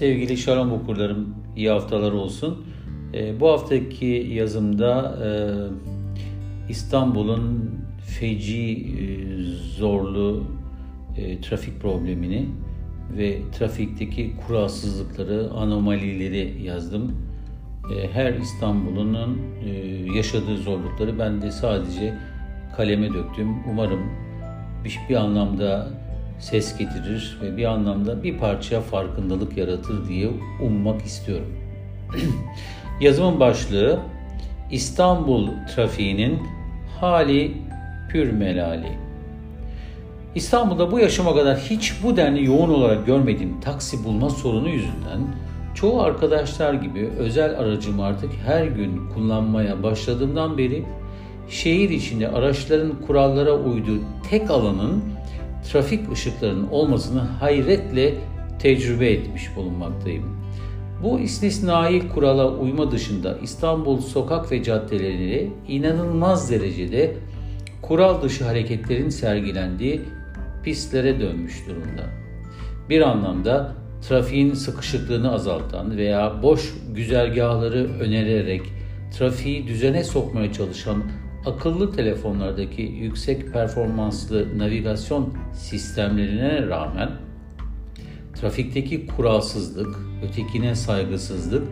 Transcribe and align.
Sevgili 0.00 0.36
Şalom 0.36 0.72
okurlarım, 0.72 1.34
iyi 1.56 1.70
haftalar 1.70 2.12
olsun. 2.12 2.64
E, 3.14 3.40
bu 3.40 3.48
haftaki 3.48 4.06
yazımda 4.32 5.18
e, 5.24 5.28
İstanbul'un 6.68 7.70
feci 8.20 8.72
e, 8.72 9.06
zorlu 9.78 10.44
e, 11.16 11.40
trafik 11.40 11.80
problemini 11.80 12.48
ve 13.16 13.38
trafikteki 13.58 14.32
kuralsızlıkları, 14.46 15.50
anomalileri 15.50 16.62
yazdım. 16.62 17.12
Her 18.12 18.34
İstanbul'un 18.34 19.38
yaşadığı 20.14 20.56
zorlukları 20.56 21.18
ben 21.18 21.42
de 21.42 21.50
sadece 21.50 22.14
kaleme 22.76 23.08
döktüm. 23.14 23.48
Umarım 23.70 24.00
bir, 24.84 24.98
bir 25.08 25.14
anlamda 25.14 25.88
ses 26.40 26.78
getirir 26.78 27.38
ve 27.42 27.56
bir 27.56 27.64
anlamda 27.64 28.22
bir 28.22 28.38
parça 28.38 28.80
farkındalık 28.80 29.56
yaratır 29.56 30.08
diye 30.08 30.30
ummak 30.62 31.02
istiyorum. 31.02 31.56
Yazımın 33.00 33.40
başlığı 33.40 33.98
İstanbul 34.70 35.48
trafiğinin 35.74 36.38
hali 37.00 37.52
pür 38.10 38.32
melali. 38.32 38.98
İstanbul'da 40.34 40.92
bu 40.92 40.98
yaşıma 40.98 41.34
kadar 41.34 41.58
hiç 41.58 41.94
bu 42.02 42.16
denli 42.16 42.44
yoğun 42.44 42.70
olarak 42.70 43.06
görmediğim 43.06 43.60
taksi 43.60 44.04
bulma 44.04 44.30
sorunu 44.30 44.68
yüzünden 44.68 45.20
çoğu 45.74 46.00
arkadaşlar 46.00 46.74
gibi 46.74 47.10
özel 47.18 47.58
aracımı 47.58 48.04
artık 48.04 48.30
her 48.46 48.64
gün 48.64 49.08
kullanmaya 49.14 49.82
başladığımdan 49.82 50.58
beri 50.58 50.84
şehir 51.48 51.90
içinde 51.90 52.28
araçların 52.28 52.92
kurallara 53.06 53.52
uyduğu 53.52 53.98
tek 54.30 54.50
alanın 54.50 55.02
trafik 55.72 56.12
ışıklarının 56.12 56.68
olmasını 56.68 57.20
hayretle 57.20 58.14
tecrübe 58.58 59.10
etmiş 59.10 59.56
bulunmaktayım. 59.56 60.40
Bu 61.02 61.20
istisnai 61.20 62.08
kurala 62.08 62.50
uyma 62.50 62.90
dışında 62.90 63.38
İstanbul 63.42 64.00
sokak 64.00 64.52
ve 64.52 64.62
caddeleri 64.62 65.50
inanılmaz 65.68 66.50
derecede 66.50 67.16
kural 67.82 68.22
dışı 68.22 68.44
hareketlerin 68.44 69.08
sergilendiği 69.08 70.00
pistlere 70.62 71.20
dönmüş 71.20 71.66
durumda. 71.68 72.04
Bir 72.88 73.00
anlamda 73.00 73.74
trafiğin 74.08 74.54
sıkışıklığını 74.54 75.32
azaltan 75.32 75.96
veya 75.96 76.42
boş 76.42 76.74
güzergahları 76.94 77.88
önererek 78.00 78.62
trafiği 79.18 79.66
düzene 79.66 80.04
sokmaya 80.04 80.52
çalışan 80.52 81.02
akıllı 81.46 81.92
telefonlardaki 81.92 82.82
yüksek 82.82 83.52
performanslı 83.52 84.58
navigasyon 84.58 85.34
sistemlerine 85.52 86.66
rağmen 86.66 87.10
trafikteki 88.34 89.06
kuralsızlık, 89.06 89.98
ötekine 90.28 90.74
saygısızlık 90.74 91.68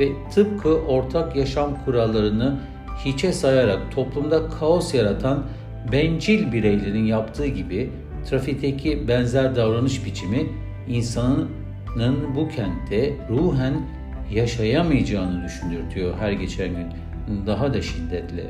ve 0.00 0.08
tıpkı 0.34 0.68
ortak 0.68 1.36
yaşam 1.36 1.84
kurallarını 1.84 2.58
hiçe 3.04 3.32
sayarak 3.32 3.92
toplumda 3.94 4.48
kaos 4.48 4.94
yaratan 4.94 5.46
bencil 5.92 6.52
bireylerin 6.52 7.04
yaptığı 7.04 7.46
gibi 7.46 7.90
trafikteki 8.30 9.08
benzer 9.08 9.56
davranış 9.56 10.06
biçimi 10.06 10.46
insanın 10.88 11.48
bu 12.36 12.48
kentte 12.48 13.16
ruhen 13.30 13.74
yaşayamayacağını 14.32 15.44
düşündürtüyor 15.44 16.14
her 16.18 16.32
geçen 16.32 16.68
gün 16.68 16.86
daha 17.46 17.74
da 17.74 17.82
şiddetle. 17.82 18.44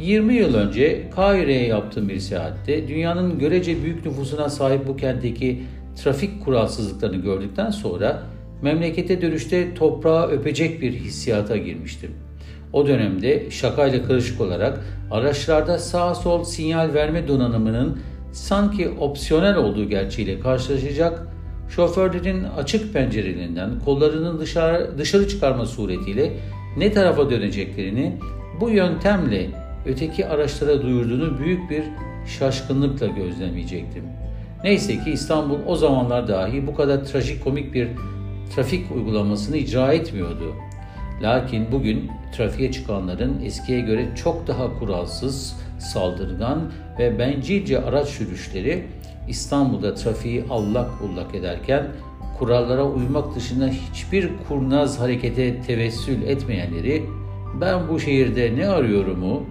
20 0.00 0.34
yıl 0.34 0.54
önce 0.54 1.10
Kahire'ye 1.10 1.66
yaptığım 1.66 2.08
bir 2.08 2.18
seyahatte 2.18 2.88
dünyanın 2.88 3.38
görece 3.38 3.82
büyük 3.82 4.06
nüfusuna 4.06 4.48
sahip 4.48 4.88
bu 4.88 4.96
kentteki 4.96 5.62
trafik 5.96 6.44
kuralsızlıklarını 6.44 7.16
gördükten 7.16 7.70
sonra 7.70 8.22
memlekete 8.62 9.22
dönüşte 9.22 9.74
toprağa 9.74 10.28
öpecek 10.28 10.82
bir 10.82 10.92
hissiyata 10.92 11.56
girmiştim. 11.56 12.10
O 12.72 12.86
dönemde 12.86 13.50
şakayla 13.50 14.04
karışık 14.04 14.40
olarak 14.40 14.80
araçlarda 15.10 15.78
sağ 15.78 16.14
sol 16.14 16.44
sinyal 16.44 16.94
verme 16.94 17.28
donanımının 17.28 17.98
sanki 18.32 18.88
opsiyonel 18.88 19.56
olduğu 19.56 19.88
gerçeğiyle 19.88 20.40
karşılaşacak, 20.40 21.26
şoförlerin 21.68 22.44
açık 22.44 22.92
pencerelerinden 22.92 23.70
kollarını 23.84 24.40
dışarı, 24.40 24.98
dışarı 24.98 25.28
çıkarma 25.28 25.66
suretiyle 25.66 26.32
ne 26.76 26.92
tarafa 26.92 27.30
döneceklerini 27.30 28.18
bu 28.60 28.70
yöntemle 28.70 29.61
öteki 29.86 30.26
araçlara 30.26 30.82
duyurduğunu 30.82 31.38
büyük 31.38 31.70
bir 31.70 31.82
şaşkınlıkla 32.26 33.06
gözlemleyecektim. 33.06 34.04
Neyse 34.64 35.04
ki 35.04 35.10
İstanbul 35.10 35.58
o 35.66 35.76
zamanlar 35.76 36.28
dahi 36.28 36.66
bu 36.66 36.74
kadar 36.74 37.04
trajikomik 37.04 37.74
bir 37.74 37.88
trafik 38.54 38.92
uygulamasını 38.92 39.56
icra 39.56 39.92
etmiyordu. 39.92 40.54
Lakin 41.22 41.72
bugün 41.72 42.10
trafiğe 42.36 42.72
çıkanların 42.72 43.42
eskiye 43.44 43.80
göre 43.80 44.08
çok 44.16 44.46
daha 44.46 44.78
kuralsız, 44.78 45.56
saldırgan 45.78 46.72
ve 46.98 47.18
bencilce 47.18 47.84
araç 47.84 48.08
sürüşleri 48.08 48.84
İstanbul'da 49.28 49.94
trafiği 49.94 50.44
allak 50.50 50.90
bullak 51.02 51.34
ederken 51.34 51.86
kurallara 52.38 52.84
uymak 52.84 53.34
dışında 53.36 53.68
hiçbir 53.68 54.30
kurnaz 54.48 55.00
harekete 55.00 55.62
tevessül 55.62 56.22
etmeyenleri 56.22 57.02
ben 57.60 57.88
bu 57.88 58.00
şehirde 58.00 58.56
ne 58.56 58.68
arıyorumu 58.68 59.42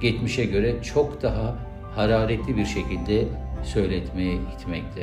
geçmişe 0.00 0.44
göre 0.44 0.74
çok 0.82 1.22
daha 1.22 1.56
hararetli 1.96 2.56
bir 2.56 2.66
şekilde 2.66 3.24
söyletmeye 3.64 4.34
itmekte. 4.34 5.02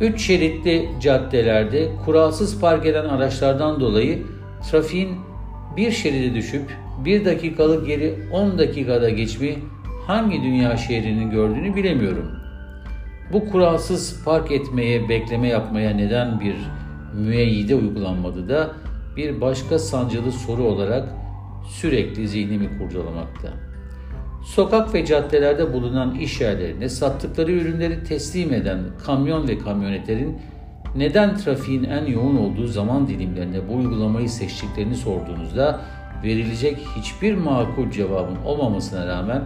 Üç 0.00 0.20
şeritli 0.20 0.88
caddelerde 1.00 1.88
kuralsız 2.04 2.60
park 2.60 2.86
eden 2.86 3.04
araçlardan 3.04 3.80
dolayı 3.80 4.22
trafiğin 4.70 5.16
bir 5.76 5.90
şeride 5.90 6.34
düşüp 6.34 6.76
bir 7.04 7.24
dakikalık 7.24 7.86
geri 7.86 8.14
10 8.32 8.58
dakikada 8.58 9.10
geçmeyi 9.10 9.58
hangi 10.06 10.42
dünya 10.42 10.76
şehrinin 10.76 11.30
gördüğünü 11.30 11.76
bilemiyorum. 11.76 12.30
Bu 13.32 13.50
kuralsız 13.50 14.24
park 14.24 14.52
etmeye, 14.52 15.08
bekleme 15.08 15.48
yapmaya 15.48 15.90
neden 15.90 16.40
bir 16.40 16.56
müeyyide 17.14 17.74
uygulanmadı 17.74 18.48
da 18.48 18.70
bir 19.16 19.40
başka 19.40 19.78
sancılı 19.78 20.32
soru 20.32 20.62
olarak 20.62 21.08
sürekli 21.68 22.28
zihnimi 22.28 22.78
kurcalamakta. 22.78 23.48
Sokak 24.44 24.94
ve 24.94 25.04
caddelerde 25.04 25.72
bulunan 25.72 26.14
iş 26.14 26.40
yerlerine 26.40 26.88
sattıkları 26.88 27.52
ürünleri 27.52 28.04
teslim 28.04 28.54
eden 28.54 28.80
kamyon 29.06 29.48
ve 29.48 29.58
kamyonetlerin 29.58 30.36
neden 30.96 31.36
trafiğin 31.36 31.84
en 31.84 32.06
yoğun 32.06 32.36
olduğu 32.36 32.66
zaman 32.66 33.08
dilimlerinde 33.08 33.68
bu 33.68 33.74
uygulamayı 33.74 34.28
seçtiklerini 34.28 34.94
sorduğunuzda 34.96 35.80
verilecek 36.24 36.78
hiçbir 36.96 37.34
makul 37.34 37.90
cevabın 37.90 38.36
olmamasına 38.44 39.06
rağmen 39.06 39.42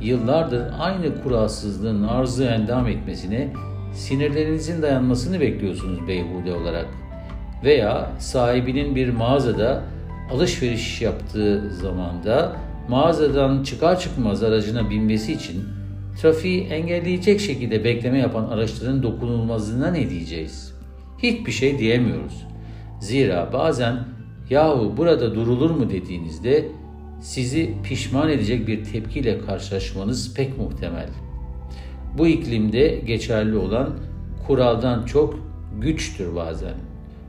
yıllardır 0.00 0.62
aynı 0.78 1.22
kuralsızlığın 1.22 2.02
arzı 2.02 2.44
endam 2.44 2.86
etmesine 2.86 3.48
sinirlerinizin 3.92 4.82
dayanmasını 4.82 5.40
bekliyorsunuz 5.40 6.08
beyhude 6.08 6.54
olarak. 6.54 6.86
Veya 7.64 8.10
sahibinin 8.18 8.96
bir 8.96 9.08
mağazada 9.08 9.82
alışveriş 10.32 11.02
yaptığı 11.02 11.70
zamanda 11.74 12.56
mağazadan 12.88 13.62
çıkar 13.62 14.00
çıkmaz 14.00 14.42
aracına 14.42 14.90
binmesi 14.90 15.32
için 15.32 15.64
trafiği 16.22 16.64
engelleyecek 16.64 17.40
şekilde 17.40 17.84
bekleme 17.84 18.18
yapan 18.18 18.44
araçların 18.44 19.02
dokunulmazlığına 19.02 19.90
ne 19.90 20.10
diyeceğiz? 20.10 20.74
Hiçbir 21.18 21.52
şey 21.52 21.78
diyemiyoruz. 21.78 22.46
Zira 23.00 23.50
bazen 23.52 23.98
yahu 24.50 24.94
burada 24.96 25.34
durulur 25.34 25.70
mu 25.70 25.90
dediğinizde 25.90 26.68
sizi 27.20 27.74
pişman 27.84 28.30
edecek 28.30 28.66
bir 28.66 28.84
tepkiyle 28.84 29.38
karşılaşmanız 29.38 30.34
pek 30.34 30.58
muhtemel. 30.58 31.08
Bu 32.18 32.26
iklimde 32.26 33.02
geçerli 33.06 33.56
olan 33.56 33.90
kuraldan 34.46 35.04
çok 35.04 35.38
güçtür 35.80 36.36
bazen. 36.36 36.74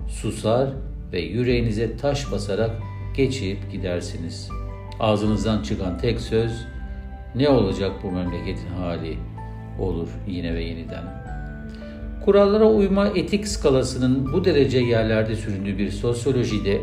Susar 0.07 0.69
ve 1.13 1.21
yüreğinize 1.21 1.97
taş 1.97 2.31
basarak 2.31 2.71
geçip 3.15 3.71
gidersiniz. 3.71 4.49
Ağzınızdan 4.99 5.61
çıkan 5.61 5.97
tek 5.97 6.21
söz 6.21 6.67
ne 7.35 7.49
olacak 7.49 7.91
bu 8.03 8.11
memleketin 8.11 8.67
hali 8.77 9.17
olur 9.79 10.09
yine 10.27 10.53
ve 10.53 10.63
yeniden. 10.63 11.03
Kurallara 12.25 12.69
uyma 12.69 13.07
etik 13.07 13.47
skalasının 13.47 14.33
bu 14.33 14.45
derece 14.45 14.79
yerlerde 14.79 15.35
süründüğü 15.35 15.77
bir 15.77 15.91
sosyolojide 15.91 16.81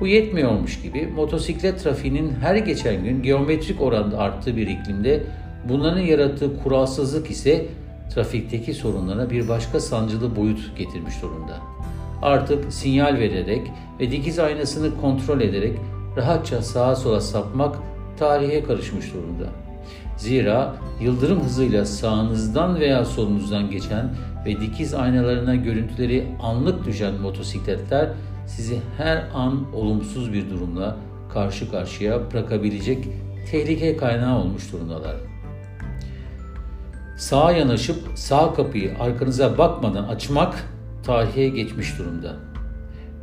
bu 0.00 0.06
yetmiyormuş 0.06 0.82
gibi 0.82 1.06
motosiklet 1.06 1.82
trafiğinin 1.82 2.32
her 2.40 2.56
geçen 2.56 3.04
gün 3.04 3.22
geometrik 3.22 3.80
oranda 3.80 4.18
arttığı 4.18 4.56
bir 4.56 4.66
iklimde 4.66 5.22
bunların 5.68 6.00
yarattığı 6.00 6.62
kuralsızlık 6.62 7.30
ise 7.30 7.66
trafikteki 8.14 8.74
sorunlara 8.74 9.30
bir 9.30 9.48
başka 9.48 9.80
sancılı 9.80 10.36
boyut 10.36 10.76
getirmiş 10.78 11.22
durumda. 11.22 11.75
Artık 12.22 12.72
sinyal 12.72 13.14
vererek 13.14 13.72
ve 14.00 14.10
dikiz 14.10 14.38
aynasını 14.38 15.00
kontrol 15.00 15.40
ederek 15.40 15.78
rahatça 16.16 16.62
sağa 16.62 16.96
sola 16.96 17.20
sapmak 17.20 17.76
tarihe 18.18 18.64
karışmış 18.64 19.14
durumda. 19.14 19.46
Zira 20.16 20.74
yıldırım 21.00 21.40
hızıyla 21.44 21.84
sağınızdan 21.84 22.80
veya 22.80 23.04
solunuzdan 23.04 23.70
geçen 23.70 24.10
ve 24.46 24.60
dikiz 24.60 24.94
aynalarına 24.94 25.54
görüntüleri 25.54 26.26
anlık 26.42 26.86
düşen 26.86 27.14
motosikletler 27.14 28.08
sizi 28.46 28.80
her 28.98 29.24
an 29.34 29.74
olumsuz 29.74 30.32
bir 30.32 30.50
durumla 30.50 30.96
karşı 31.34 31.70
karşıya 31.70 32.30
bırakabilecek 32.32 33.08
tehlike 33.50 33.96
kaynağı 33.96 34.38
olmuş 34.38 34.72
durumdalar. 34.72 35.16
Sağa 37.18 37.52
yanaşıp 37.52 37.96
sağ 38.14 38.54
kapıyı 38.54 38.94
arkanıza 39.00 39.58
bakmadan 39.58 40.04
açmak 40.04 40.54
tarihe 41.06 41.48
geçmiş 41.48 41.98
durumda. 41.98 42.36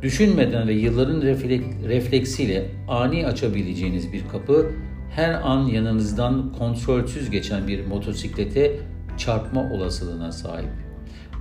Düşünmeden 0.02 0.68
ve 0.68 0.72
yılların 0.72 1.22
refleksiyle 1.88 2.70
ani 2.88 3.26
açabileceğiniz 3.26 4.12
bir 4.12 4.28
kapı 4.28 4.70
her 5.10 5.34
an 5.34 5.66
yanınızdan 5.66 6.52
kontrolsüz 6.58 7.30
geçen 7.30 7.68
bir 7.68 7.86
motosiklete 7.86 8.76
çarpma 9.16 9.72
olasılığına 9.72 10.32
sahip. 10.32 10.68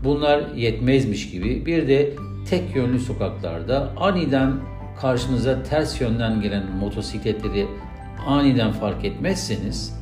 Bunlar 0.03 0.55
yetmezmiş 0.55 1.31
gibi 1.31 1.65
bir 1.65 1.87
de 1.87 2.13
tek 2.49 2.75
yönlü 2.75 2.99
sokaklarda 2.99 3.93
aniden 3.97 4.53
karşınıza 5.01 5.63
ters 5.63 6.01
yönden 6.01 6.41
gelen 6.41 6.71
motosikletleri 6.71 7.67
aniden 8.27 8.71
fark 8.71 9.05
etmezseniz 9.05 9.99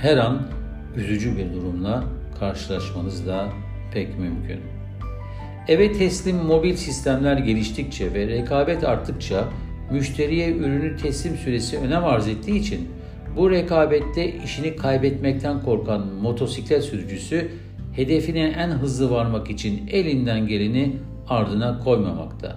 her 0.00 0.16
an 0.16 0.42
üzücü 0.96 1.36
bir 1.36 1.52
durumla 1.52 2.04
karşılaşmanız 2.40 3.26
da 3.26 3.48
pek 3.92 4.18
mümkün. 4.18 4.81
Eve 5.68 5.92
teslim 5.92 6.36
mobil 6.36 6.76
sistemler 6.76 7.36
geliştikçe 7.36 8.14
ve 8.14 8.26
rekabet 8.26 8.84
arttıkça 8.84 9.48
müşteriye 9.90 10.52
ürünü 10.52 10.96
teslim 10.96 11.36
süresi 11.36 11.78
önem 11.78 12.04
arz 12.04 12.28
ettiği 12.28 12.58
için 12.58 12.88
bu 13.36 13.50
rekabette 13.50 14.34
işini 14.44 14.76
kaybetmekten 14.76 15.62
korkan 15.62 16.06
motosiklet 16.06 16.84
sürücüsü 16.84 17.48
hedefine 17.92 18.40
en 18.40 18.68
hızlı 18.68 19.10
varmak 19.10 19.50
için 19.50 19.86
elinden 19.90 20.46
geleni 20.46 20.96
ardına 21.28 21.78
koymamakta. 21.78 22.56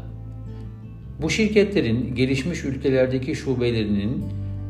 Bu 1.22 1.30
şirketlerin 1.30 2.16
gelişmiş 2.16 2.64
ülkelerdeki 2.64 3.36
şubelerinin 3.36 4.24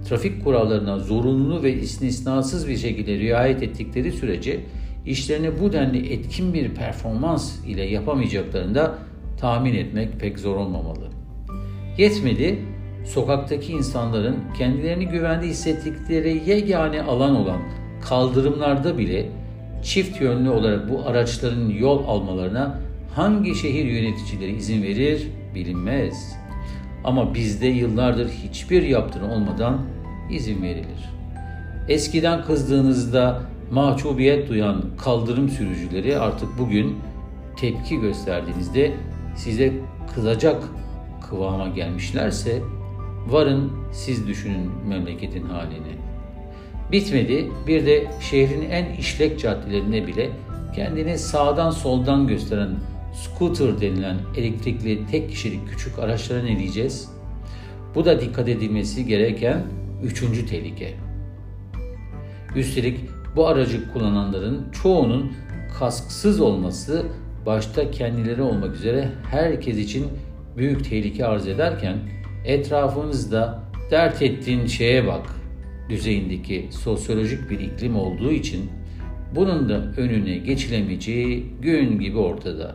trafik 0.09 0.43
kurallarına 0.43 0.99
zorunlu 0.99 1.63
ve 1.63 1.73
istisnasız 1.73 2.67
bir 2.67 2.77
şekilde 2.77 3.19
riayet 3.19 3.63
ettikleri 3.63 4.11
sürece 4.11 4.59
işlerini 5.05 5.59
bu 5.59 5.73
denli 5.73 6.13
etkin 6.13 6.53
bir 6.53 6.69
performans 6.69 7.65
ile 7.65 7.83
yapamayacaklarını 7.83 8.75
da 8.75 8.95
tahmin 9.39 9.73
etmek 9.73 10.19
pek 10.19 10.39
zor 10.39 10.55
olmamalı. 10.55 11.07
Yetmedi, 11.97 12.59
sokaktaki 13.05 13.71
insanların 13.71 14.37
kendilerini 14.57 15.07
güvende 15.07 15.47
hissettikleri 15.47 16.41
yegane 16.49 17.01
alan 17.01 17.35
olan 17.35 17.61
kaldırımlarda 18.09 18.97
bile 18.97 19.29
çift 19.83 20.21
yönlü 20.21 20.49
olarak 20.49 20.89
bu 20.89 21.05
araçların 21.05 21.69
yol 21.69 22.07
almalarına 22.07 22.79
hangi 23.15 23.55
şehir 23.55 23.85
yöneticileri 23.85 24.55
izin 24.55 24.83
verir 24.83 25.27
bilinmez. 25.55 26.35
Ama 27.03 27.33
bizde 27.33 27.67
yıllardır 27.67 28.29
hiçbir 28.29 28.83
yaptırım 28.83 29.29
olmadan 29.29 29.81
izin 30.31 30.61
verilir. 30.61 31.09
Eskiden 31.89 32.43
kızdığınızda 32.43 33.41
mahcubiyet 33.71 34.49
duyan 34.49 34.83
kaldırım 34.97 35.49
sürücüleri 35.49 36.19
artık 36.19 36.49
bugün 36.59 36.97
tepki 37.57 37.99
gösterdiğinizde 37.99 38.91
size 39.35 39.73
kızacak 40.15 40.63
kıvama 41.29 41.67
gelmişlerse 41.67 42.61
varın 43.27 43.71
siz 43.91 44.27
düşünün 44.27 44.71
memleketin 44.87 45.43
halini. 45.43 45.95
Bitmedi 46.91 47.51
bir 47.67 47.85
de 47.85 48.07
şehrin 48.21 48.69
en 48.69 48.93
işlek 48.93 49.39
caddelerine 49.39 50.07
bile 50.07 50.29
kendini 50.75 51.17
sağdan 51.17 51.71
soldan 51.71 52.27
gösteren 52.27 52.69
scooter 53.13 53.81
denilen 53.81 54.17
elektrikli 54.37 55.07
tek 55.11 55.29
kişilik 55.29 55.69
küçük 55.69 55.99
araçlara 55.99 56.43
ne 56.43 56.59
diyeceğiz? 56.59 57.09
Bu 57.95 58.05
da 58.05 58.21
dikkat 58.21 58.49
edilmesi 58.49 59.05
gereken 59.05 59.63
üçüncü 60.03 60.45
tehlike. 60.45 60.93
Üstelik 62.55 62.99
bu 63.35 63.47
aracı 63.47 63.93
kullananların 63.93 64.65
çoğunun 64.71 65.31
kasksız 65.79 66.41
olması 66.41 67.05
başta 67.45 67.91
kendileri 67.91 68.41
olmak 68.41 68.75
üzere 68.75 69.09
herkes 69.31 69.77
için 69.77 70.07
büyük 70.57 70.89
tehlike 70.89 71.25
arz 71.25 71.47
ederken 71.47 71.97
etrafınızda 72.45 73.59
dert 73.91 74.21
ettiğin 74.21 74.65
şeye 74.65 75.07
bak 75.07 75.25
düzeyindeki 75.89 76.67
sosyolojik 76.71 77.49
bir 77.49 77.59
iklim 77.59 77.95
olduğu 77.95 78.31
için 78.31 78.69
bunun 79.35 79.69
da 79.69 79.75
önüne 79.97 80.37
geçilemeyeceği 80.37 81.45
gün 81.61 81.99
gibi 81.99 82.17
ortada. 82.17 82.73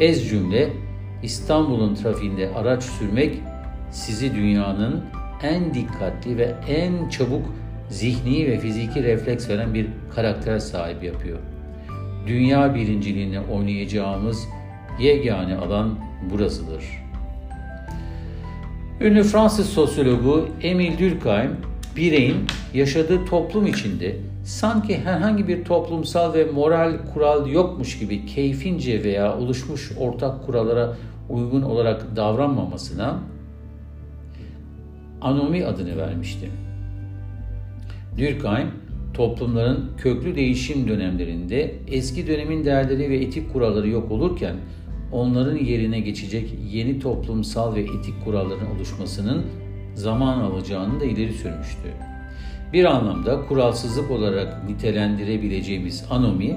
Ez 0.00 0.28
cümle 0.28 0.72
İstanbul'un 1.22 1.94
trafiğinde 1.94 2.50
araç 2.54 2.82
sürmek 2.82 3.38
sizi 3.90 4.34
dünyanın 4.34 5.04
en 5.42 5.74
dikkatli 5.74 6.38
ve 6.38 6.54
en 6.68 7.08
çabuk 7.08 7.42
zihni 7.88 8.46
ve 8.46 8.58
fiziki 8.58 9.02
refleks 9.02 9.48
veren 9.48 9.74
bir 9.74 9.86
karakter 10.14 10.58
sahibi 10.58 11.06
yapıyor. 11.06 11.38
Dünya 12.26 12.74
birinciliğini 12.74 13.40
oynayacağımız 13.40 14.48
yegane 15.00 15.56
alan 15.56 15.98
burasıdır. 16.30 16.84
Ünlü 19.00 19.22
Fransız 19.22 19.68
sosyologu 19.68 20.48
Emile 20.62 20.98
Durkheim, 20.98 21.56
bireyin 21.96 22.36
yaşadığı 22.74 23.24
toplum 23.24 23.66
içinde 23.66 24.16
sanki 24.44 24.98
herhangi 24.98 25.48
bir 25.48 25.64
toplumsal 25.64 26.34
ve 26.34 26.44
moral 26.44 26.92
kural 27.14 27.46
yokmuş 27.46 27.98
gibi 27.98 28.26
keyfince 28.26 29.04
veya 29.04 29.38
oluşmuş 29.38 29.92
ortak 29.98 30.46
kurallara 30.46 30.96
uygun 31.30 31.62
olarak 31.62 32.16
davranmamasına 32.16 33.18
anomi 35.20 35.64
adını 35.66 35.96
vermişti. 35.96 36.50
Durkheim, 38.18 38.68
toplumların 39.14 39.90
köklü 39.98 40.36
değişim 40.36 40.88
dönemlerinde 40.88 41.74
eski 41.88 42.26
dönemin 42.26 42.64
değerleri 42.64 43.10
ve 43.10 43.16
etik 43.16 43.52
kuralları 43.52 43.88
yok 43.88 44.10
olurken 44.10 44.56
onların 45.12 45.56
yerine 45.56 46.00
geçecek 46.00 46.54
yeni 46.72 47.00
toplumsal 47.00 47.74
ve 47.74 47.80
etik 47.80 48.24
kuralların 48.24 48.76
oluşmasının 48.76 49.42
zaman 49.94 50.40
alacağını 50.40 51.00
da 51.00 51.04
ileri 51.04 51.32
sürmüştü. 51.32 51.88
Bir 52.72 52.84
anlamda 52.84 53.46
kuralsızlık 53.46 54.10
olarak 54.10 54.68
nitelendirebileceğimiz 54.68 56.04
anomi, 56.10 56.56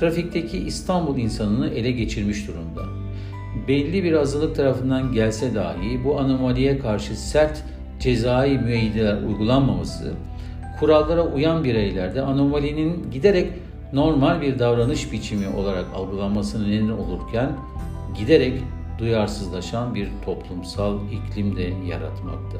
trafikteki 0.00 0.58
İstanbul 0.58 1.18
insanını 1.18 1.68
ele 1.68 1.90
geçirmiş 1.90 2.48
durumda. 2.48 2.82
Belli 3.68 4.04
bir 4.04 4.12
azınlık 4.12 4.56
tarafından 4.56 5.12
gelse 5.12 5.54
dahi 5.54 6.04
bu 6.04 6.20
anomaliye 6.20 6.78
karşı 6.78 7.16
sert 7.16 7.64
cezai 8.00 8.58
müeyyideler 8.58 9.22
uygulanmaması, 9.22 10.12
kurallara 10.82 11.22
uyan 11.22 11.64
bireylerde 11.64 12.22
anomalinin 12.22 13.10
giderek 13.12 13.52
normal 13.92 14.40
bir 14.40 14.58
davranış 14.58 15.12
biçimi 15.12 15.48
olarak 15.48 15.84
algılanmasına 15.94 16.66
neden 16.66 16.88
olurken 16.88 17.50
giderek 18.18 18.52
duyarsızlaşan 18.98 19.94
bir 19.94 20.08
toplumsal 20.24 20.98
iklim 21.12 21.56
de 21.56 21.62
yaratmakta. 21.62 22.58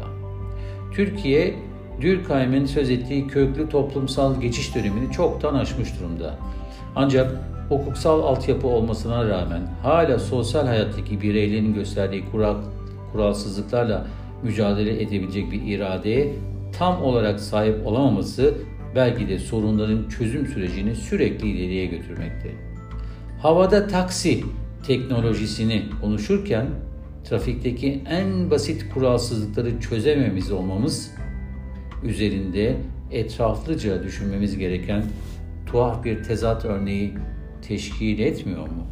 Türkiye, 0.93 1.55
Durkheim'in 2.03 2.67
söz 2.67 2.91
ettiği 2.91 3.27
köklü 3.27 3.69
toplumsal 3.69 4.41
geçiş 4.41 4.75
dönemini 4.75 5.13
çoktan 5.13 5.55
aşmış 5.55 6.01
durumda. 6.01 6.35
Ancak 6.97 7.37
hukuksal 7.69 8.21
altyapı 8.21 8.67
olmasına 8.67 9.29
rağmen 9.29 9.63
hala 9.83 10.19
sosyal 10.19 10.67
hayattaki 10.67 11.21
bireylerin 11.23 11.75
gösterdiği 11.75 12.25
kural, 12.31 12.57
kuralsızlıklarla 13.13 14.07
mücadele 14.43 15.03
edebilecek 15.03 15.53
bir 15.53 15.63
iradeye 15.63 16.33
tam 16.79 17.03
olarak 17.03 17.41
sahip 17.41 17.87
olamaması 17.87 18.55
belki 18.95 19.29
de 19.29 19.39
sorunların 19.39 20.09
çözüm 20.09 20.47
sürecini 20.47 20.95
sürekli 20.95 21.49
ileriye 21.49 21.87
götürmekte. 21.87 22.51
Havada 23.39 23.87
taksi 23.87 24.45
teknolojisini 24.87 25.83
konuşurken 26.01 26.67
trafikteki 27.25 28.03
en 28.11 28.51
basit 28.51 28.95
kuralsızlıkları 28.95 29.81
çözememiz 29.81 30.53
olmamız 30.53 31.11
üzerinde 32.05 32.77
etraflıca 33.11 34.03
düşünmemiz 34.03 34.59
gereken 34.59 35.05
tuhaf 35.67 36.05
bir 36.05 36.23
tezat 36.23 36.65
örneği 36.65 37.15
teşkil 37.69 38.19
etmiyor 38.19 38.69
mu? 38.69 38.92